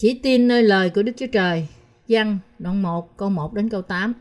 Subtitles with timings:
[0.00, 1.66] Chỉ tin nơi lời của Đức Chúa Trời.
[2.08, 4.12] Văn đoạn 1 câu 1 đến câu 8.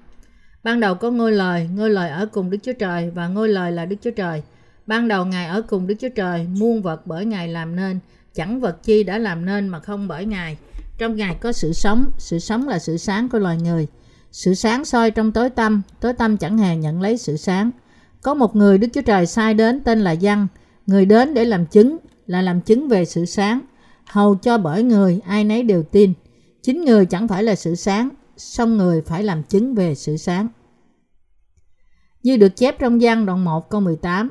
[0.63, 3.71] Ban đầu có ngôi lời, ngôi lời ở cùng Đức Chúa Trời và ngôi lời
[3.71, 4.43] là Đức Chúa Trời.
[4.87, 7.99] Ban đầu Ngài ở cùng Đức Chúa Trời, muôn vật bởi Ngài làm nên,
[8.35, 10.57] chẳng vật chi đã làm nên mà không bởi Ngài.
[10.97, 13.87] Trong Ngài có sự sống, sự sống là sự sáng của loài người.
[14.31, 17.71] Sự sáng soi trong tối tâm, tối tâm chẳng hề nhận lấy sự sáng.
[18.21, 20.47] Có một người Đức Chúa Trời sai đến tên là Văn,
[20.87, 23.59] người đến để làm chứng, là làm chứng về sự sáng
[24.09, 26.13] hầu cho bởi người ai nấy đều tin.
[26.61, 30.47] Chính người chẳng phải là sự sáng, song người phải làm chứng về sự sáng.
[32.23, 34.29] Như được chép trong gian đoạn 1 câu 18,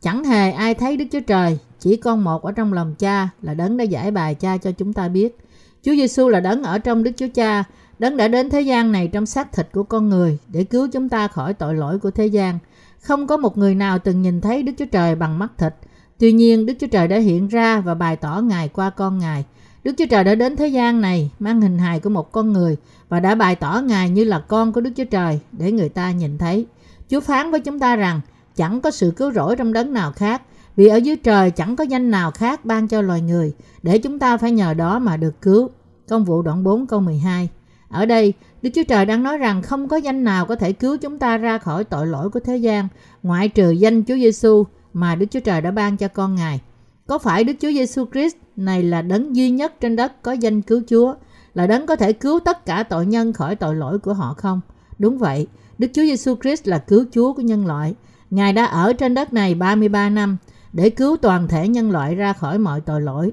[0.00, 3.54] chẳng hề ai thấy Đức Chúa Trời, chỉ con một ở trong lòng cha là
[3.54, 5.38] đấng đã giải bài cha cho chúng ta biết.
[5.82, 7.64] Chúa Giêsu là đấng ở trong Đức Chúa Cha,
[7.98, 11.08] đấng đã đến thế gian này trong xác thịt của con người để cứu chúng
[11.08, 12.58] ta khỏi tội lỗi của thế gian.
[13.00, 15.74] Không có một người nào từng nhìn thấy Đức Chúa Trời bằng mắt thịt,
[16.18, 19.44] Tuy nhiên, Đức Chúa Trời đã hiện ra và bày tỏ Ngài qua con Ngài.
[19.84, 22.76] Đức Chúa Trời đã đến thế gian này mang hình hài của một con người
[23.08, 26.10] và đã bày tỏ Ngài như là con của Đức Chúa Trời để người ta
[26.10, 26.66] nhìn thấy.
[27.10, 28.20] Chúa phán với chúng ta rằng
[28.56, 30.42] chẳng có sự cứu rỗi trong đấng nào khác
[30.76, 33.52] vì ở dưới trời chẳng có danh nào khác ban cho loài người
[33.82, 35.70] để chúng ta phải nhờ đó mà được cứu.
[36.08, 37.48] Công vụ đoạn 4 câu 12
[37.88, 40.96] Ở đây, Đức Chúa Trời đang nói rằng không có danh nào có thể cứu
[40.96, 42.88] chúng ta ra khỏi tội lỗi của thế gian
[43.22, 44.64] ngoại trừ danh Chúa Giêsu
[45.00, 46.60] mà Đức Chúa Trời đã ban cho con Ngài.
[47.06, 50.62] Có phải Đức Chúa Giêsu Christ này là đấng duy nhất trên đất có danh
[50.62, 51.14] cứu Chúa,
[51.54, 54.60] là đấng có thể cứu tất cả tội nhân khỏi tội lỗi của họ không?
[54.98, 55.46] Đúng vậy,
[55.78, 57.94] Đức Chúa Giêsu Christ là cứu Chúa của nhân loại.
[58.30, 60.36] Ngài đã ở trên đất này 33 năm
[60.72, 63.32] để cứu toàn thể nhân loại ra khỏi mọi tội lỗi.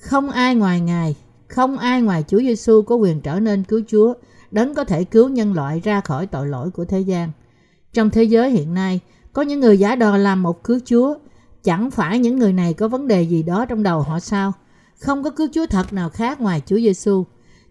[0.00, 1.16] Không ai ngoài Ngài,
[1.48, 4.14] không ai ngoài Chúa Giêsu có quyền trở nên cứu Chúa,
[4.50, 7.30] đấng có thể cứu nhân loại ra khỏi tội lỗi của thế gian.
[7.92, 9.00] Trong thế giới hiện nay,
[9.32, 11.14] có những người giả đò làm một cứu Chúa.
[11.64, 14.52] Chẳng phải những người này có vấn đề gì đó trong đầu họ sao?
[15.00, 17.24] Không có cứu Chúa thật nào khác ngoài Chúa Giêsu.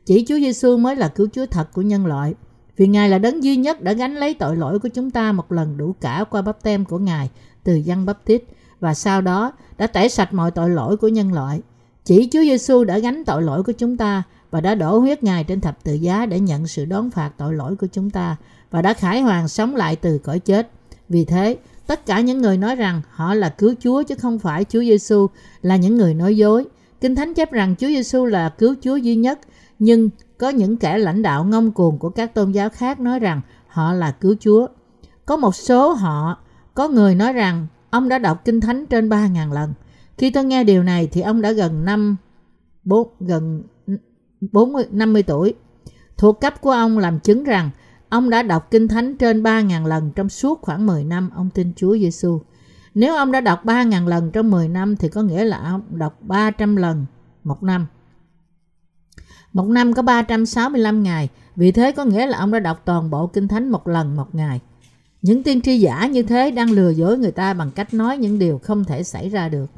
[0.06, 2.34] Chỉ Chúa Giêsu mới là cứu Chúa thật của nhân loại.
[2.78, 5.52] Vì Ngài là đấng duy nhất đã gánh lấy tội lỗi của chúng ta một
[5.52, 7.30] lần đủ cả qua bắp tem của Ngài
[7.64, 8.44] từ dân bắp tít
[8.80, 11.62] và sau đó đã tẩy sạch mọi tội lỗi của nhân loại.
[12.06, 15.44] Chỉ Chúa Giêsu đã gánh tội lỗi của chúng ta và đã đổ huyết Ngài
[15.44, 18.36] trên thập tự giá để nhận sự đón phạt tội lỗi của chúng ta
[18.72, 20.72] và đã khải hoàn sống lại từ cõi chết.
[21.12, 21.58] Vì thế,
[21.88, 25.28] tất cả những người nói rằng họ là cứu Chúa chứ không phải Chúa Giêsu
[25.62, 26.66] là những người nói dối.
[27.02, 29.40] Kinh Thánh chép rằng Chúa Giêsu là cứu Chúa duy nhất,
[29.80, 33.42] nhưng có những kẻ lãnh đạo ngông cuồng của các tôn giáo khác nói rằng
[33.68, 34.68] họ là cứu Chúa.
[35.26, 36.38] Có một số họ,
[36.74, 39.74] có người nói rằng ông đã đọc Kinh Thánh trên 3.000 lần.
[40.18, 42.18] Khi tôi nghe điều này thì ông đã gần năm
[42.84, 43.64] 4, gần
[44.52, 45.54] 40, 50 tuổi.
[46.18, 47.70] Thuộc cấp của ông làm chứng rằng
[48.12, 51.74] Ông đã đọc Kinh Thánh trên 3.000 lần trong suốt khoảng 10 năm ông tin
[51.76, 52.42] Chúa Giêsu.
[52.94, 56.18] Nếu ông đã đọc 3.000 lần trong 10 năm thì có nghĩa là ông đọc
[56.22, 57.06] 300 lần
[57.44, 57.88] một năm.
[59.54, 63.28] Một năm có 365 ngày, vì thế có nghĩa là ông đã đọc toàn bộ
[63.28, 64.60] Kinh Thánh một lần một ngày.
[65.22, 68.40] Những tiên tri giả như thế đang lừa dối người ta bằng cách nói những
[68.40, 69.70] điều không thể xảy ra được.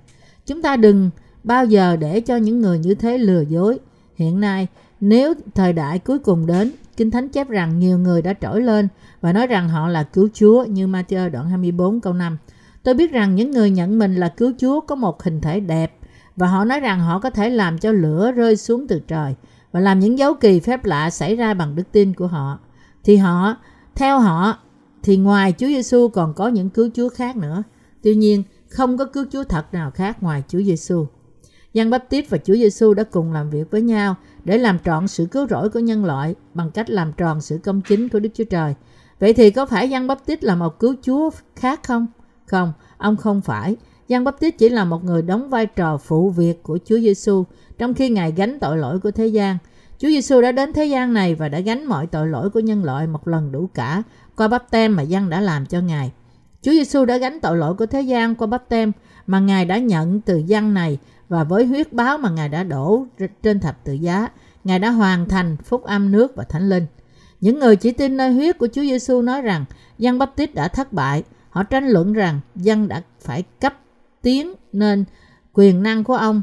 [0.46, 1.10] Chúng ta đừng
[1.44, 3.80] bao giờ để cho những người như thế lừa dối.
[4.16, 4.68] Hiện nay,
[5.06, 8.88] nếu thời đại cuối cùng đến, Kinh Thánh chép rằng nhiều người đã trỗi lên
[9.22, 12.38] và nói rằng họ là cứu Chúa như Matthew đoạn 24 câu 5.
[12.84, 15.98] Tôi biết rằng những người nhận mình là cứu Chúa có một hình thể đẹp
[16.36, 19.36] và họ nói rằng họ có thể làm cho lửa rơi xuống từ trời
[19.72, 22.60] và làm những dấu kỳ phép lạ xảy ra bằng đức tin của họ.
[23.04, 23.56] Thì họ,
[23.96, 24.58] theo họ,
[25.02, 27.64] thì ngoài Chúa Giêsu còn có những cứu Chúa khác nữa.
[28.04, 31.08] Tuy nhiên, không có cứu Chúa thật nào khác ngoài Chúa Giêsu.
[31.74, 34.16] Giăng Báp Tít và Chúa Giêsu đã cùng làm việc với nhau
[34.46, 37.82] để làm trọn sự cứu rỗi của nhân loại bằng cách làm tròn sự công
[37.82, 38.74] chính của Đức Chúa Trời.
[39.20, 42.08] Vậy thì có phải Giăng Báp Tít là một cứu Chúa khác không?
[42.46, 43.76] Không, ông không phải.
[44.08, 47.44] Giăng Báp Tít chỉ là một người đóng vai trò phụ việc của Chúa Giêsu
[47.78, 49.58] trong khi Ngài gánh tội lỗi của thế gian.
[50.00, 52.84] Chúa Giêsu đã đến thế gian này và đã gánh mọi tội lỗi của nhân
[52.84, 54.04] loại một lần đủ cả
[54.36, 56.12] qua bắp tem mà Giăng đã làm cho Ngài.
[56.62, 58.92] Chúa Giêsu đã gánh tội lỗi của thế gian qua bắp tem
[59.28, 60.98] mà Ngài đã nhận từ Giăng này
[61.34, 63.06] và với huyết báo mà Ngài đã đổ
[63.44, 64.30] trên thập tự giá,
[64.64, 66.86] Ngài đã hoàn thành phúc âm nước và thánh linh.
[67.42, 69.66] Những người chỉ tin nơi huyết của Chúa Giêsu nói rằng
[69.98, 71.24] dân bắp tít đã thất bại.
[71.50, 73.74] Họ tranh luận rằng dân đã phải cấp
[74.22, 75.06] tiến nên
[75.54, 76.42] quyền năng của ông.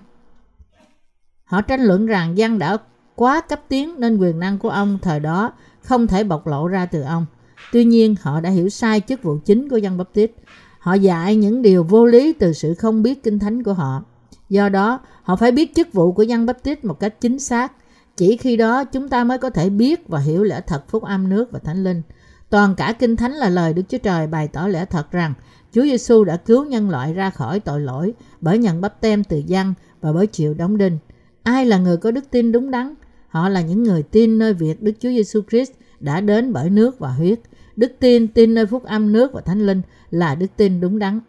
[1.45, 2.77] Họ tranh luận rằng dân đã
[3.15, 6.87] quá cấp tiến nên quyền năng của ông thời đó không thể bộc lộ ra
[6.87, 7.27] từ ông.
[7.73, 10.31] Tuy nhiên, họ đã hiểu sai chức vụ chính của dân bắp tít.
[10.79, 14.03] Họ dạy những điều vô lý từ sự không biết kinh thánh của họ.
[14.51, 17.73] Do đó, họ phải biết chức vụ của dân Baptist tít một cách chính xác.
[18.17, 21.29] Chỉ khi đó chúng ta mới có thể biết và hiểu lẽ thật phúc âm
[21.29, 22.03] nước và thánh linh.
[22.51, 25.35] Toàn cả kinh thánh là lời Đức Chúa Trời bày tỏ lẽ thật rằng
[25.73, 29.43] Chúa Giêsu đã cứu nhân loại ra khỏi tội lỗi bởi nhận bắp tem từ
[29.47, 30.99] dân và bởi chịu đóng đinh.
[31.43, 32.95] Ai là người có đức tin đúng đắn?
[33.29, 36.99] Họ là những người tin nơi việc Đức Chúa Giêsu Christ đã đến bởi nước
[36.99, 37.41] và huyết.
[37.77, 41.21] Đức tin tin nơi phúc âm nước và thánh linh là đức tin đúng đắn.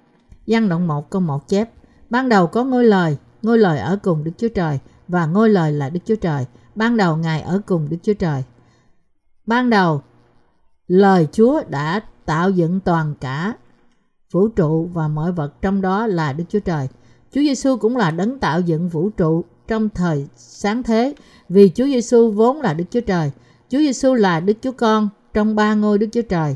[0.47, 1.69] Văn đoạn 1 câu 1 chép
[2.11, 5.71] Ban đầu có ngôi lời, ngôi lời ở cùng Đức Chúa Trời và ngôi lời
[5.71, 6.45] là Đức Chúa Trời.
[6.75, 8.43] Ban đầu Ngài ở cùng Đức Chúa Trời.
[9.45, 10.01] Ban đầu,
[10.87, 13.53] lời Chúa đã tạo dựng toàn cả
[14.31, 16.87] vũ trụ và mọi vật trong đó là Đức Chúa Trời.
[17.31, 21.15] Chúa Giêsu cũng là đấng tạo dựng vũ trụ trong thời sáng thế
[21.49, 23.31] vì Chúa Giêsu vốn là Đức Chúa Trời.
[23.69, 26.55] Chúa Giêsu là Đức Chúa Con trong ba ngôi Đức Chúa Trời,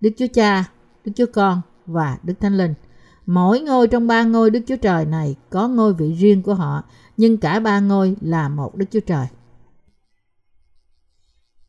[0.00, 0.64] Đức Chúa Cha,
[1.04, 2.74] Đức Chúa Con và Đức Thánh Linh.
[3.26, 6.82] Mỗi ngôi trong ba ngôi Đức Chúa Trời này có ngôi vị riêng của họ,
[7.16, 9.26] nhưng cả ba ngôi là một Đức Chúa Trời.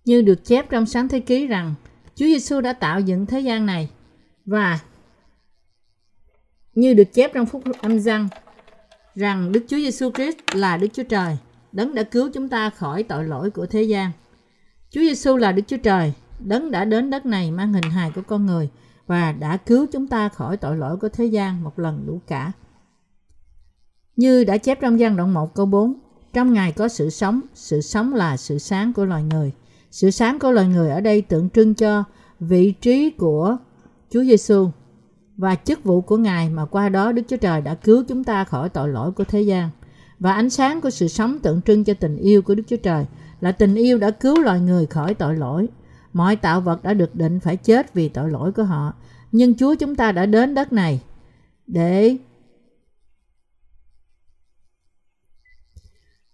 [0.05, 1.73] Như được chép trong sáng thế ký rằng
[2.15, 3.89] Chúa Giêsu đã tạo dựng thế gian này
[4.45, 4.79] và
[6.75, 8.27] như được chép trong phúc âm răng
[9.15, 11.37] rằng Đức Chúa Giêsu Christ là Đức Chúa Trời,
[11.71, 14.11] đấng đã cứu chúng ta khỏi tội lỗi của thế gian.
[14.89, 18.21] Chúa Giêsu là Đức Chúa Trời, đấng đã đến đất này mang hình hài của
[18.27, 18.69] con người
[19.07, 22.51] và đã cứu chúng ta khỏi tội lỗi của thế gian một lần đủ cả.
[24.15, 25.93] Như đã chép trong gian đoạn 1 câu 4,
[26.33, 29.51] trong Ngài có sự sống, sự sống là sự sáng của loài người.
[29.91, 32.03] Sự sáng của loài người ở đây tượng trưng cho
[32.39, 33.57] vị trí của
[34.09, 34.69] Chúa Giêsu
[35.37, 38.43] và chức vụ của Ngài mà qua đó Đức Chúa Trời đã cứu chúng ta
[38.43, 39.69] khỏi tội lỗi của thế gian.
[40.19, 43.05] Và ánh sáng của sự sống tượng trưng cho tình yêu của Đức Chúa Trời
[43.41, 45.67] là tình yêu đã cứu loài người khỏi tội lỗi.
[46.13, 48.93] Mọi tạo vật đã được định phải chết vì tội lỗi của họ.
[49.31, 51.01] Nhưng Chúa chúng ta đã đến đất này
[51.67, 52.17] để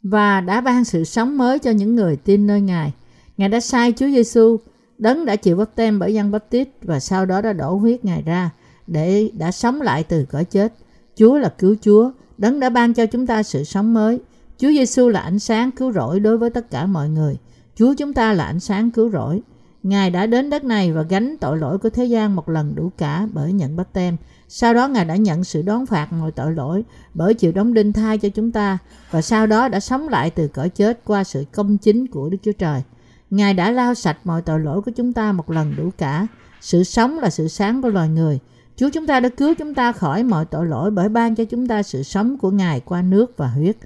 [0.03, 2.93] và đã ban sự sống mới cho những người tin nơi Ngài.
[3.37, 4.59] Ngài đã sai Chúa Giêsu,
[4.97, 8.05] đấng đã chịu bắp tem bởi dân bắp tít và sau đó đã đổ huyết
[8.05, 8.49] Ngài ra
[8.87, 10.73] để đã sống lại từ cõi chết.
[11.15, 14.19] Chúa là cứu Chúa, đấng đã ban cho chúng ta sự sống mới.
[14.57, 17.37] Chúa Giêsu là ánh sáng cứu rỗi đối với tất cả mọi người.
[17.75, 19.41] Chúa chúng ta là ánh sáng cứu rỗi.
[19.83, 22.91] Ngài đã đến đất này và gánh tội lỗi của thế gian một lần đủ
[22.97, 24.17] cả bởi nhận bắp tem.
[24.47, 26.83] Sau đó Ngài đã nhận sự đón phạt mọi tội lỗi
[27.13, 28.77] bởi chịu đóng đinh thai cho chúng ta
[29.11, 32.37] và sau đó đã sống lại từ cõi chết qua sự công chính của Đức
[32.43, 32.81] Chúa Trời.
[33.29, 36.27] Ngài đã lau sạch mọi tội lỗi của chúng ta một lần đủ cả.
[36.61, 38.39] Sự sống là sự sáng của loài người.
[38.75, 41.67] Chúa chúng ta đã cứu chúng ta khỏi mọi tội lỗi bởi ban cho chúng
[41.67, 43.77] ta sự sống của Ngài qua nước và huyết.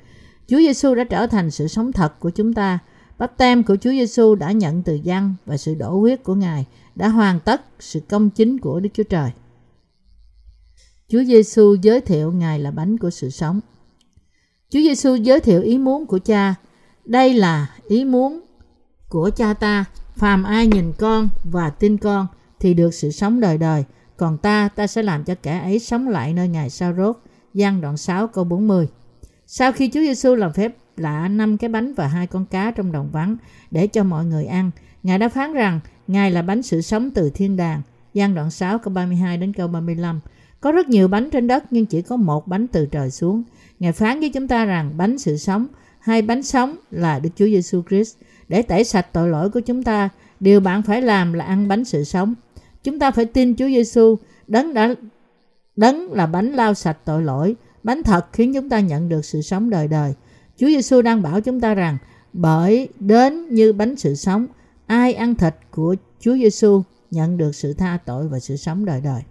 [0.47, 2.79] Chúa Giêsu đã trở thành sự sống thật của chúng ta.
[3.17, 6.65] Bắp tem của Chúa Giêsu đã nhận từ dân và sự đổ huyết của Ngài
[6.95, 9.31] đã hoàn tất sự công chính của Đức Chúa Trời.
[11.07, 13.59] Chúa Giêsu giới thiệu Ngài là bánh của sự sống.
[14.69, 16.55] Chúa Giêsu giới thiệu ý muốn của Cha.
[17.05, 18.39] Đây là ý muốn
[19.09, 19.85] của Cha ta.
[20.15, 22.27] Phàm ai nhìn con và tin con
[22.59, 23.83] thì được sự sống đời đời.
[24.17, 27.17] Còn ta, ta sẽ làm cho kẻ ấy sống lại nơi Ngài sao rốt.
[27.53, 28.87] Giăng đoạn 6 câu 40
[29.47, 32.91] Sau khi Chúa Giêsu làm phép lạ năm cái bánh và hai con cá trong
[32.91, 33.37] đồng vắng
[33.71, 34.71] để cho mọi người ăn,
[35.03, 37.81] Ngài đã phán rằng Ngài là bánh sự sống từ thiên đàng.
[38.13, 40.19] Giang đoạn 6 câu 32 đến câu 35
[40.61, 43.43] Có rất nhiều bánh trên đất nhưng chỉ có một bánh từ trời xuống.
[43.79, 45.67] Ngài phán với chúng ta rằng bánh sự sống,
[45.99, 48.15] hai bánh sống là Đức Chúa Giêsu Christ.
[48.47, 50.09] Để tẩy sạch tội lỗi của chúng ta,
[50.39, 52.33] điều bạn phải làm là ăn bánh sự sống.
[52.83, 54.15] Chúng ta phải tin Chúa Giêsu
[54.47, 54.95] đấng đã
[55.75, 59.41] đấng là bánh lau sạch tội lỗi, bánh thật khiến chúng ta nhận được sự
[59.41, 60.13] sống đời đời.
[60.57, 61.97] Chúa Giêsu đang bảo chúng ta rằng
[62.33, 64.47] bởi đến như bánh sự sống,
[64.85, 69.01] ai ăn thịt của Chúa Giêsu nhận được sự tha tội và sự sống đời
[69.01, 69.21] đời.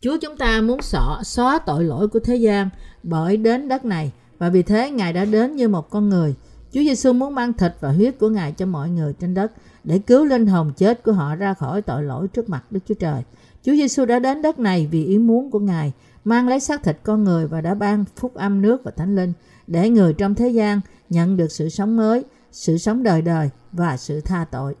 [0.00, 2.68] Chúa chúng ta muốn xóa, xóa tội lỗi của thế gian
[3.02, 6.34] bởi đến đất này và vì thế Ngài đã đến như một con người.
[6.72, 9.52] Chúa Giêsu muốn mang thịt và huyết của Ngài cho mọi người trên đất
[9.84, 12.94] để cứu linh hồn chết của họ ra khỏi tội lỗi trước mặt Đức Chúa
[12.94, 13.22] Trời.
[13.62, 15.92] Chúa Giêsu đã đến đất này vì ý muốn của Ngài,
[16.26, 19.32] mang lấy xác thịt con người và đã ban phúc âm nước và thánh linh
[19.66, 20.80] để người trong thế gian
[21.10, 24.74] nhận được sự sống mới, sự sống đời đời và sự tha tội.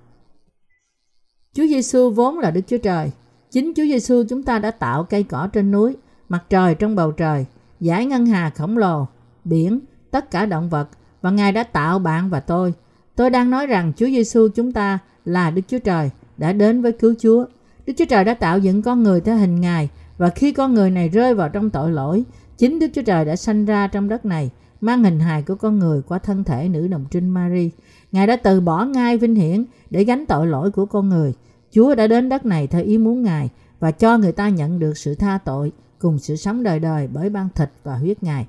[1.54, 3.10] Chúa Giêsu vốn là Đức Chúa Trời.
[3.50, 5.96] Chính Chúa Giêsu chúng ta đã tạo cây cỏ trên núi,
[6.28, 7.46] mặt trời trong bầu trời,
[7.80, 9.06] giải ngân hà khổng lồ,
[9.44, 10.88] biển, tất cả động vật
[11.22, 12.74] và Ngài đã tạo bạn và tôi.
[13.16, 16.92] Tôi đang nói rằng Chúa Giêsu chúng ta là Đức Chúa Trời đã đến với
[16.92, 17.44] cứu Chúa.
[17.86, 19.88] Đức Chúa Trời đã tạo dựng con người theo hình Ngài
[20.18, 22.24] và khi con người này rơi vào trong tội lỗi,
[22.58, 25.78] chính Đức Chúa Trời đã sanh ra trong đất này, mang hình hài của con
[25.78, 27.70] người qua thân thể nữ đồng trinh Mary.
[28.12, 31.34] Ngài đã từ bỏ ngai vinh hiển để gánh tội lỗi của con người.
[31.70, 34.98] Chúa đã đến đất này theo ý muốn Ngài và cho người ta nhận được
[34.98, 38.46] sự tha tội cùng sự sống đời đời bởi ban thịt và huyết Ngài.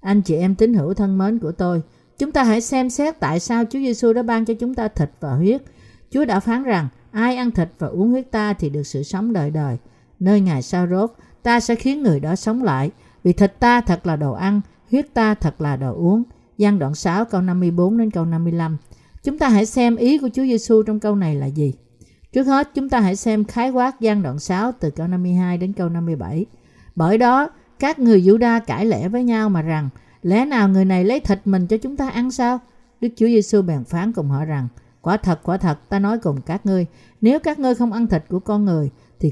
[0.00, 1.82] Anh chị em tín hữu thân mến của tôi,
[2.18, 5.10] chúng ta hãy xem xét tại sao Chúa Giêsu đã ban cho chúng ta thịt
[5.20, 5.62] và huyết.
[6.10, 9.32] Chúa đã phán rằng ai ăn thịt và uống huyết ta thì được sự sống
[9.32, 9.78] đời đời.
[10.24, 11.10] Nơi Ngài sao rốt,
[11.42, 12.90] ta sẽ khiến người đó sống lại.
[13.24, 16.22] Vì thịt ta thật là đồ ăn, huyết ta thật là đồ uống.
[16.58, 18.76] Giăng đoạn 6 câu 54 đến câu 55.
[19.22, 21.74] Chúng ta hãy xem ý của Chúa Giêsu trong câu này là gì.
[22.32, 25.72] Trước hết, chúng ta hãy xem khái quát gian đoạn 6 từ câu 52 đến
[25.72, 26.46] câu 57.
[26.96, 29.88] Bởi đó, các người Juda cãi lẽ với nhau mà rằng,
[30.22, 32.58] lẽ nào người này lấy thịt mình cho chúng ta ăn sao?
[33.00, 34.68] Đức Chúa Giêsu bèn phán cùng họ rằng,
[35.02, 36.86] quả thật, quả thật, ta nói cùng các ngươi,
[37.20, 38.90] nếu các ngươi không ăn thịt của con người,
[39.20, 39.30] thì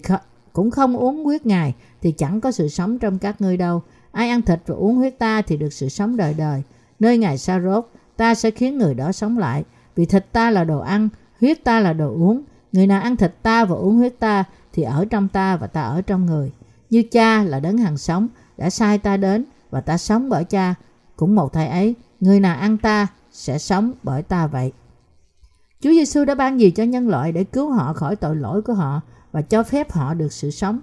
[0.53, 3.83] cũng không uống huyết Ngài, thì chẳng có sự sống trong các ngươi đâu.
[4.13, 6.63] Ai ăn thịt và uống huyết ta thì được sự sống đời đời.
[7.01, 9.65] Nơi Ngài sa rốt, ta sẽ khiến người đó sống lại.
[9.97, 11.09] Vì thịt ta là đồ ăn,
[11.41, 12.43] huyết ta là đồ uống.
[12.73, 15.83] Người nào ăn thịt ta và uống huyết ta thì ở trong ta và ta
[15.83, 16.53] ở trong người.
[16.91, 20.75] Như cha là đấng hàng sống, đã sai ta đến và ta sống bởi cha.
[21.17, 24.73] Cũng một thầy ấy, người nào ăn ta sẽ sống bởi ta vậy.
[25.81, 28.75] Chúa Giêsu đã ban gì cho nhân loại để cứu họ khỏi tội lỗi của
[28.75, 29.01] họ
[29.33, 30.81] và cho phép họ được sự sống.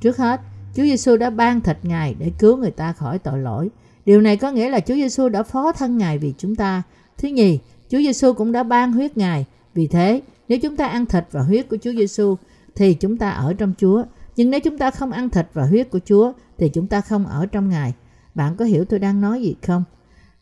[0.00, 0.40] Trước hết,
[0.74, 3.70] Chúa Giêsu đã ban thịt Ngài để cứu người ta khỏi tội lỗi.
[4.06, 6.82] Điều này có nghĩa là Chúa Giêsu đã phó thân Ngài vì chúng ta.
[7.18, 7.58] Thứ nhì,
[7.90, 9.46] Chúa Giêsu cũng đã ban huyết Ngài.
[9.74, 12.36] Vì thế, nếu chúng ta ăn thịt và huyết của Chúa Giêsu
[12.74, 14.04] thì chúng ta ở trong Chúa.
[14.36, 17.26] Nhưng nếu chúng ta không ăn thịt và huyết của Chúa thì chúng ta không
[17.26, 17.92] ở trong Ngài.
[18.34, 19.84] Bạn có hiểu tôi đang nói gì không?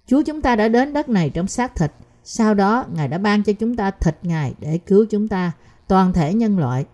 [0.06, 1.92] Chúa chúng ta đã đến đất này trong xác thịt.
[2.24, 5.52] Sau đó, Ngài đã ban cho chúng ta thịt Ngài để cứu chúng ta,
[5.92, 6.84] toàn thể nhân loại.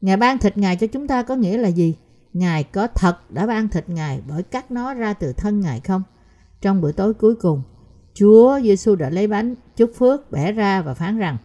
[0.00, 1.94] Ngài ban thịt Ngài cho chúng ta có nghĩa là gì?
[2.32, 6.02] Ngài có thật đã ban thịt Ngài bởi cắt nó ra từ thân Ngài không?
[6.60, 7.62] Trong bữa tối cuối cùng,
[8.14, 11.36] Chúa Giêsu đã lấy bánh, chúc phước, bẻ ra và phán rằng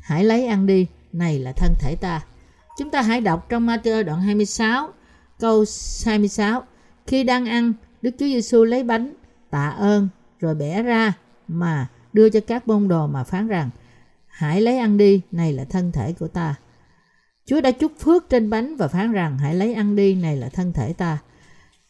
[0.00, 2.24] Hãy lấy ăn đi, này là thân thể ta.
[2.78, 4.88] Chúng ta hãy đọc trong Matthew đoạn 26,
[5.38, 5.64] câu
[6.04, 6.62] 26.
[7.06, 7.72] Khi đang ăn,
[8.02, 9.14] Đức Chúa Giêsu lấy bánh,
[9.50, 10.08] tạ ơn,
[10.40, 11.12] rồi bẻ ra
[11.48, 13.70] mà đưa cho các môn đồ mà phán rằng
[14.40, 16.54] Hãy lấy ăn đi, này là thân thể của ta.
[17.46, 20.48] Chúa đã chúc phước trên bánh và phán rằng hãy lấy ăn đi, này là
[20.48, 21.18] thân thể ta.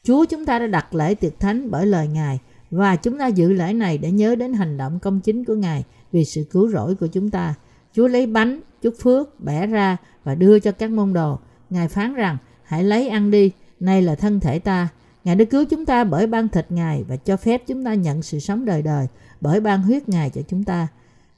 [0.03, 2.39] Chúa chúng ta đã đặt lễ tiệc thánh bởi lời Ngài
[2.71, 5.85] và chúng ta giữ lễ này để nhớ đến hành động công chính của Ngài
[6.13, 7.55] vì sự cứu rỗi của chúng ta.
[7.93, 11.39] Chúa lấy bánh, chúc phước, bẻ ra và đưa cho các môn đồ.
[11.71, 14.89] Ngài phán rằng hãy lấy ăn đi, này là thân thể ta.
[15.25, 18.23] Ngài đã cứu chúng ta bởi ban thịt Ngài và cho phép chúng ta nhận
[18.23, 19.07] sự sống đời đời
[19.41, 20.89] bởi ban huyết Ngài cho chúng ta.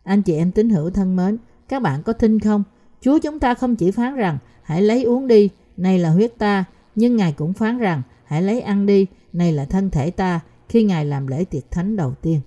[0.04, 2.62] Anh chị em tín hữu thân mến, các bạn có tin không?
[3.00, 6.64] Chúa chúng ta không chỉ phán rằng hãy lấy uống đi, này là huyết ta,
[6.94, 10.84] nhưng Ngài cũng phán rằng hãy lấy ăn đi, này là thân thể ta khi
[10.84, 12.40] Ngài làm lễ tiệc thánh đầu tiên.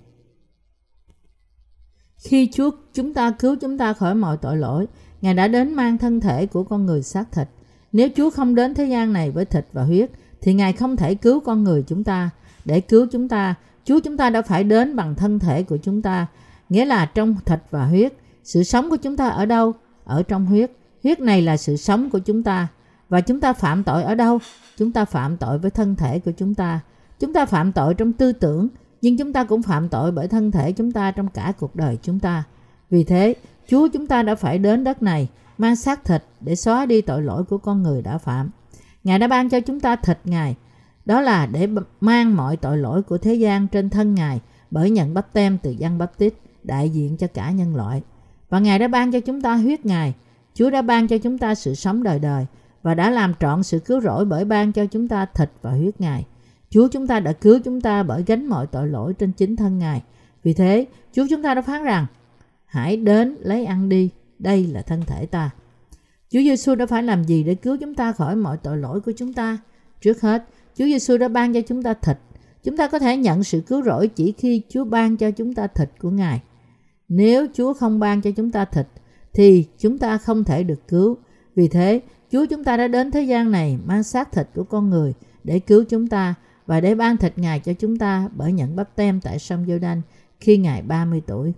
[2.17, 4.87] Khi Chúa chúng ta cứu chúng ta khỏi mọi tội lỗi,
[5.21, 7.47] Ngài đã đến mang thân thể của con người xác thịt.
[7.91, 11.15] Nếu Chúa không đến thế gian này với thịt và huyết, thì Ngài không thể
[11.15, 12.29] cứu con người chúng ta.
[12.65, 16.01] Để cứu chúng ta, Chúa chúng ta đã phải đến bằng thân thể của chúng
[16.01, 16.27] ta,
[16.69, 18.13] nghĩa là trong thịt và huyết.
[18.43, 19.73] Sự sống của chúng ta ở đâu?
[20.03, 20.71] Ở trong huyết.
[21.03, 22.67] Huyết này là sự sống của chúng ta.
[23.09, 24.39] Và chúng ta phạm tội ở đâu?
[24.77, 26.79] Chúng ta phạm tội với thân thể của chúng ta.
[27.19, 28.67] Chúng ta phạm tội trong tư tưởng,
[29.01, 31.97] nhưng chúng ta cũng phạm tội bởi thân thể chúng ta trong cả cuộc đời
[32.01, 32.43] chúng ta.
[32.89, 33.35] Vì thế,
[33.67, 37.21] Chúa chúng ta đã phải đến đất này, mang xác thịt để xóa đi tội
[37.21, 38.49] lỗi của con người đã phạm.
[39.03, 40.55] Ngài đã ban cho chúng ta thịt Ngài,
[41.05, 41.67] đó là để
[42.01, 44.41] mang mọi tội lỗi của thế gian trên thân Ngài
[44.75, 48.01] bởi nhận bắp tem từ dân bắp tít, đại diện cho cả nhân loại.
[48.49, 50.13] Và Ngài đã ban cho chúng ta huyết Ngài.
[50.53, 52.45] Chúa đã ban cho chúng ta sự sống đời đời
[52.83, 56.01] và đã làm trọn sự cứu rỗi bởi ban cho chúng ta thịt và huyết
[56.01, 56.25] Ngài.
[56.69, 59.79] Chúa chúng ta đã cứu chúng ta bởi gánh mọi tội lỗi trên chính thân
[59.79, 60.03] Ngài.
[60.43, 62.05] Vì thế, Chúa chúng ta đã phán rằng,
[62.65, 65.49] hãy đến lấy ăn đi, đây là thân thể ta.
[66.29, 69.11] Chúa Giêsu đã phải làm gì để cứu chúng ta khỏi mọi tội lỗi của
[69.17, 69.57] chúng ta?
[70.01, 70.45] Trước hết,
[70.77, 72.17] Chúa Giêsu đã ban cho chúng ta thịt.
[72.65, 75.67] Chúng ta có thể nhận sự cứu rỗi chỉ khi Chúa ban cho chúng ta
[75.67, 76.41] thịt của Ngài.
[77.09, 78.87] Nếu Chúa không ban cho chúng ta thịt,
[79.33, 81.17] thì chúng ta không thể được cứu.
[81.55, 84.89] Vì thế, Chúa chúng ta đã đến thế gian này mang xác thịt của con
[84.89, 88.75] người để cứu chúng ta và để ban thịt Ngài cho chúng ta bởi nhận
[88.75, 90.01] bắp tem tại sông giô đanh
[90.39, 91.53] khi Ngài 30 tuổi.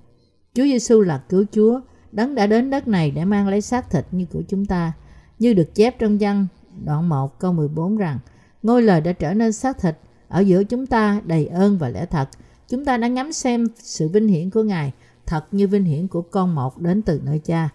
[0.54, 4.06] Chúa Giêsu là cứu Chúa, đấng đã đến đất này để mang lấy xác thịt
[4.12, 4.94] như của chúng ta.
[5.40, 6.48] Như được chép trong văn
[6.86, 8.20] đoạn 1 câu 14 rằng
[8.64, 9.96] ngôi lời đã trở nên xác thịt
[10.28, 12.30] ở giữa chúng ta đầy ơn và lẽ thật.
[12.70, 14.92] Chúng ta đã ngắm xem sự vinh hiển của Ngài
[15.26, 17.70] thật như vinh hiển của con một đến từ nơi cha.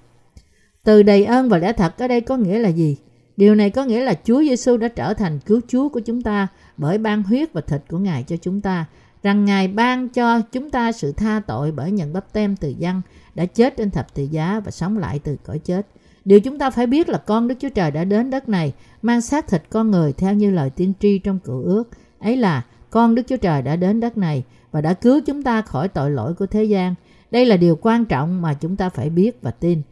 [0.84, 2.96] Từ đầy ơn và lẽ thật ở đây có nghĩa là gì?
[3.36, 6.48] Điều này có nghĩa là Chúa Giêsu đã trở thành cứu Chúa của chúng ta
[6.76, 8.86] bởi ban huyết và thịt của Ngài cho chúng ta,
[9.22, 13.02] rằng Ngài ban cho chúng ta sự tha tội bởi nhận bắp tem từ dân
[13.34, 15.86] đã chết trên thập tự giá và sống lại từ cõi chết.
[16.24, 19.20] Điều chúng ta phải biết là con Đức Chúa Trời đã đến đất này mang
[19.20, 21.84] xác thịt con người theo như lời tiên tri trong cựu ước.
[22.22, 25.62] Ấy là con Đức Chúa Trời đã đến đất này và đã cứu chúng ta
[25.62, 26.94] khỏi tội lỗi của thế gian.
[27.30, 29.82] Đây là điều quan trọng mà chúng ta phải biết và tin.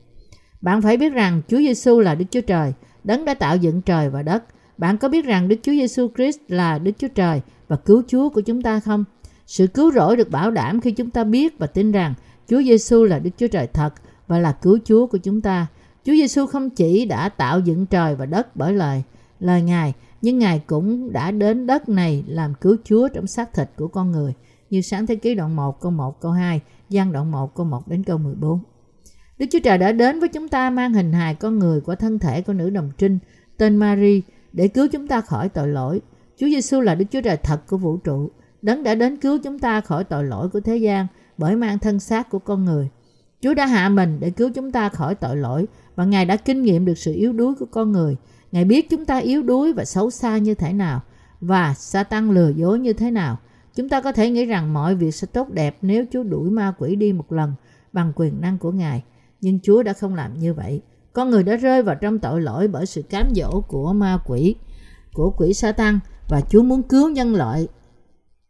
[0.60, 2.72] Bạn phải biết rằng Chúa Giêsu là Đức Chúa Trời,
[3.04, 4.44] đấng đã tạo dựng trời và đất.
[4.78, 8.28] Bạn có biết rằng Đức Chúa Giêsu Christ là Đức Chúa Trời và cứu Chúa
[8.28, 9.04] của chúng ta không?
[9.46, 12.14] Sự cứu rỗi được bảo đảm khi chúng ta biết và tin rằng
[12.48, 13.94] Chúa Giêsu là Đức Chúa Trời thật
[14.26, 15.66] và là cứu Chúa của chúng ta.
[16.04, 19.02] Chúa Giêsu không chỉ đã tạo dựng trời và đất bởi lời
[19.40, 23.68] lời Ngài, nhưng Ngài cũng đã đến đất này làm cứu Chúa trong xác thịt
[23.76, 24.34] của con người,
[24.70, 27.88] như sáng thế ký đoạn 1 câu 1 câu 2, gian đoạn 1 câu 1
[27.88, 28.60] đến câu 14.
[29.38, 32.18] Đức Chúa Trời đã đến với chúng ta mang hình hài con người của thân
[32.18, 33.18] thể của nữ đồng trinh
[33.56, 34.22] tên Mary
[34.52, 36.00] để cứu chúng ta khỏi tội lỗi.
[36.36, 38.30] Chúa Giêsu là Đức Chúa Trời thật của vũ trụ.
[38.62, 41.06] Đấng đã đến cứu chúng ta khỏi tội lỗi của thế gian
[41.38, 42.88] bởi mang thân xác của con người.
[43.42, 46.62] Chúa đã hạ mình để cứu chúng ta khỏi tội lỗi và Ngài đã kinh
[46.62, 48.16] nghiệm được sự yếu đuối của con người.
[48.52, 51.00] Ngài biết chúng ta yếu đuối và xấu xa như thế nào
[51.40, 53.38] và Satan lừa dối như thế nào.
[53.74, 56.74] Chúng ta có thể nghĩ rằng mọi việc sẽ tốt đẹp nếu Chúa đuổi ma
[56.78, 57.54] quỷ đi một lần
[57.92, 59.04] bằng quyền năng của Ngài.
[59.40, 60.80] Nhưng Chúa đã không làm như vậy.
[61.12, 64.54] Con người đã rơi vào trong tội lỗi bởi sự cám dỗ của ma quỷ,
[65.12, 67.68] của quỷ Satan và Chúa muốn cứu nhân loại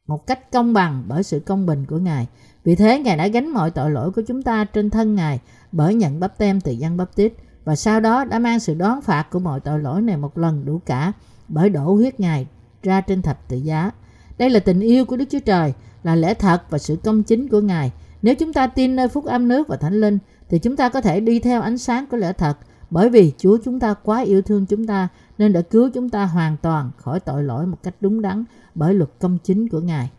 [0.06, 2.26] một cách công bằng bởi sự công bình của Ngài.
[2.64, 5.40] Vì thế Ngài đã gánh mọi tội lỗi của chúng ta trên thân Ngài
[5.72, 7.32] bởi nhận bắp tem từ dân bắp tít
[7.64, 10.64] và sau đó đã mang sự đón phạt của mọi tội lỗi này một lần
[10.64, 11.12] đủ cả
[11.48, 12.46] bởi đổ huyết Ngài
[12.82, 13.90] ra trên thập tự giá.
[14.38, 17.48] Đây là tình yêu của Đức Chúa Trời, là lẽ thật và sự công chính
[17.48, 17.92] của Ngài.
[18.22, 21.00] Nếu chúng ta tin nơi phúc âm nước và thánh linh thì chúng ta có
[21.00, 22.56] thể đi theo ánh sáng của lẽ thật
[22.90, 26.26] bởi vì Chúa chúng ta quá yêu thương chúng ta nên đã cứu chúng ta
[26.26, 30.10] hoàn toàn khỏi tội lỗi một cách đúng đắn bởi luật công chính của Ngài.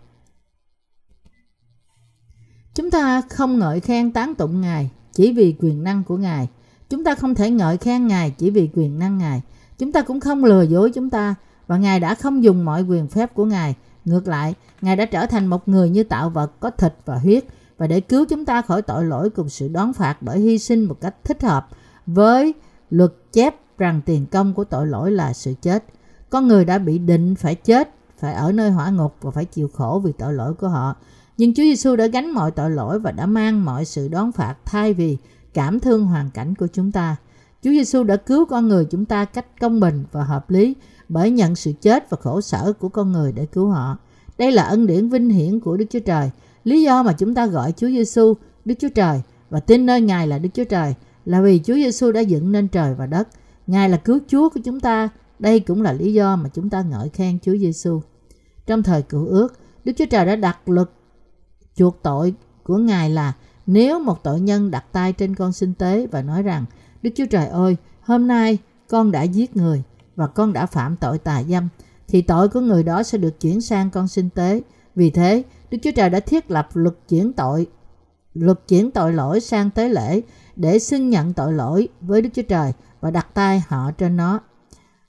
[2.73, 6.47] Chúng ta không ngợi khen tán tụng Ngài chỉ vì quyền năng của Ngài.
[6.91, 9.41] Chúng ta không thể ngợi khen Ngài chỉ vì quyền năng Ngài.
[9.77, 11.35] Chúng ta cũng không lừa dối chúng ta
[11.67, 13.75] và Ngài đã không dùng mọi quyền phép của Ngài.
[14.05, 17.45] Ngược lại, Ngài đã trở thành một người như tạo vật có thịt và huyết
[17.77, 20.83] và để cứu chúng ta khỏi tội lỗi cùng sự đón phạt bởi hy sinh
[20.83, 21.67] một cách thích hợp
[22.05, 22.53] với
[22.89, 25.83] luật chép rằng tiền công của tội lỗi là sự chết.
[26.29, 29.67] Con người đã bị định phải chết, phải ở nơi hỏa ngục và phải chịu
[29.73, 30.95] khổ vì tội lỗi của họ.
[31.37, 34.55] Nhưng Chúa Giêsu đã gánh mọi tội lỗi và đã mang mọi sự đón phạt
[34.65, 35.17] thay vì
[35.53, 37.15] cảm thương hoàn cảnh của chúng ta.
[37.63, 40.75] Chúa Giêsu đã cứu con người chúng ta cách công bình và hợp lý
[41.09, 43.97] bởi nhận sự chết và khổ sở của con người để cứu họ.
[44.37, 46.29] Đây là ân điển vinh hiển của Đức Chúa Trời.
[46.63, 48.33] Lý do mà chúng ta gọi Chúa Giêsu
[48.65, 52.11] Đức Chúa Trời và tin nơi Ngài là Đức Chúa Trời là vì Chúa Giêsu
[52.11, 53.27] đã dựng nên trời và đất.
[53.67, 55.09] Ngài là cứu Chúa của chúng ta.
[55.39, 58.01] Đây cũng là lý do mà chúng ta ngợi khen Chúa Giêsu.
[58.67, 60.89] Trong thời cựu ước, Đức Chúa Trời đã đặt luật
[61.75, 62.33] chuộc tội
[62.63, 63.33] của Ngài là
[63.67, 66.65] nếu một tội nhân đặt tay trên con sinh tế và nói rằng
[67.01, 68.57] Đức Chúa Trời ơi, hôm nay
[68.89, 69.83] con đã giết người
[70.15, 71.69] và con đã phạm tội tà dâm,
[72.07, 74.61] thì tội của người đó sẽ được chuyển sang con sinh tế.
[74.95, 77.67] Vì thế, Đức Chúa Trời đã thiết lập luật chuyển tội,
[78.33, 80.21] luật chuyển tội lỗi sang tế lễ
[80.55, 84.39] để xưng nhận tội lỗi với Đức Chúa Trời và đặt tay họ trên nó.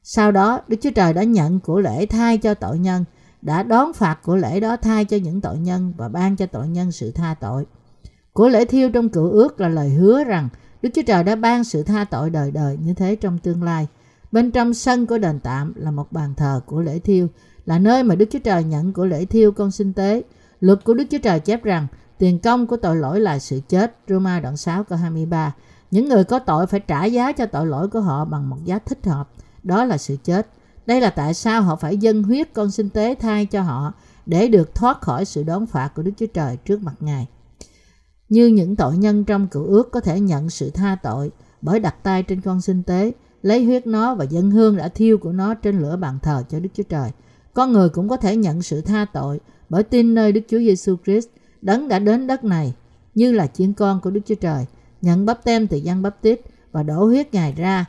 [0.03, 3.05] Sau đó, Đức Chúa Trời đã nhận của lễ thay cho tội nhân,
[3.43, 6.69] đã đón phạt của lễ đó thay cho những tội nhân và ban cho tội
[6.69, 7.67] nhân sự tha tội.
[8.33, 10.49] Của lễ thiêu trong cựu ước là lời hứa rằng
[10.83, 13.87] Đức Chúa Trời đã ban sự tha tội đời đời như thế trong tương lai.
[14.33, 17.29] Bên trong sân của đền tạm là một bàn thờ của lễ thiêu,
[17.66, 20.23] là nơi mà Đức Chúa Trời nhận của lễ thiêu con sinh tế.
[20.61, 21.87] Luật của Đức Chúa Trời chép rằng
[22.18, 23.97] tiền công của tội lỗi là sự chết.
[24.09, 25.55] Roma đoạn 6 câu 23.
[25.90, 28.79] Những người có tội phải trả giá cho tội lỗi của họ bằng một giá
[28.79, 29.29] thích hợp.
[29.62, 30.47] Đó là sự chết.
[30.87, 33.92] Đây là tại sao họ phải dâng huyết con sinh tế thay cho họ
[34.27, 37.27] để được thoát khỏi sự đón phạt của Đức Chúa Trời trước mặt Ngài.
[38.33, 41.31] Như những tội nhân trong cựu ước có thể nhận sự tha tội
[41.62, 45.18] bởi đặt tay trên con sinh tế, lấy huyết nó và dân hương đã thiêu
[45.18, 47.11] của nó trên lửa bàn thờ cho Đức Chúa Trời.
[47.55, 50.97] Con người cũng có thể nhận sự tha tội bởi tin nơi Đức Chúa Giêsu
[51.05, 51.29] Christ,
[51.62, 52.75] đấng đã đến đất này
[53.14, 54.66] như là chiên con của Đức Chúa Trời,
[55.03, 56.40] nhận bắp tem từ dân bắp tít
[56.73, 57.85] và đổ huyết Ngài ra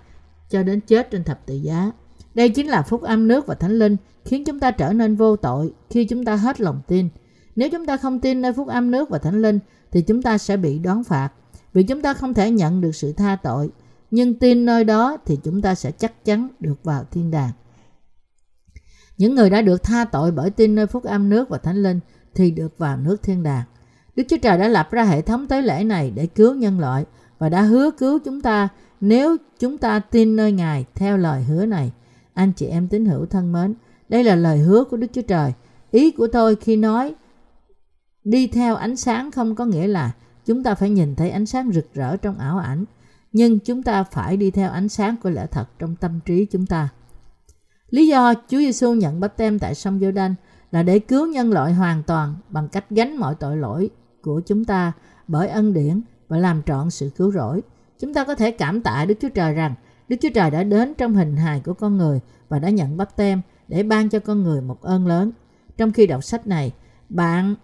[0.50, 1.92] cho đến chết trên thập tự giá.
[2.34, 5.36] Đây chính là phúc âm nước và thánh linh khiến chúng ta trở nên vô
[5.36, 7.10] tội khi chúng ta hết lòng tin.
[7.56, 9.60] Nếu chúng ta không tin nơi phúc âm nước và thánh linh
[9.94, 11.30] thì chúng ta sẽ bị đón phạt
[11.74, 13.70] vì chúng ta không thể nhận được sự tha tội.
[14.12, 17.52] Nhưng tin nơi đó thì chúng ta sẽ chắc chắn được vào thiên đàng.
[19.18, 22.00] Những người đã được tha tội bởi tin nơi phúc âm nước và thánh linh
[22.36, 23.64] thì được vào nước thiên đàng.
[24.16, 27.06] Đức Chúa Trời đã lập ra hệ thống tế lễ này để cứu nhân loại
[27.40, 28.70] và đã hứa cứu chúng ta
[29.02, 31.92] nếu chúng ta tin nơi Ngài theo lời hứa này.
[32.34, 33.74] Anh chị em tín hữu thân mến,
[34.10, 35.54] đây là lời hứa của Đức Chúa Trời.
[35.92, 37.16] Ý của tôi khi nói
[38.24, 40.12] đi theo ánh sáng không có nghĩa là
[40.46, 42.86] chúng ta phải nhìn thấy ánh sáng rực rỡ trong ảo ảnh,
[43.32, 46.66] nhưng chúng ta phải đi theo ánh sáng của lẽ thật trong tâm trí chúng
[46.66, 46.90] ta.
[47.90, 50.36] Lý do Chúa Giêsu nhận bắp tem tại sông giô đanh
[50.72, 53.90] là để cứu nhân loại hoàn toàn bằng cách gánh mọi tội lỗi
[54.22, 54.92] của chúng ta
[55.28, 57.62] bởi ân điển và làm trọn sự cứu rỗi.
[58.00, 59.76] Chúng ta có thể cảm tạ Đức Chúa Trời rằng
[60.08, 63.16] Đức Chúa Trời đã đến trong hình hài của con người và đã nhận bắp
[63.16, 65.32] tem để ban cho con người một ơn lớn.
[65.78, 66.72] Trong khi đọc sách này,
[67.10, 67.56] bạn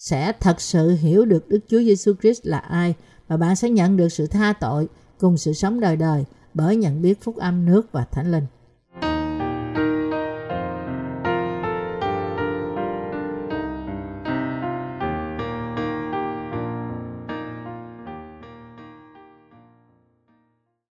[0.00, 2.94] sẽ thật sự hiểu được Đức Chúa Giêsu Christ là ai
[3.28, 7.02] và bạn sẽ nhận được sự tha tội cùng sự sống đời đời bởi nhận
[7.02, 8.46] biết phúc âm nước và thánh linh.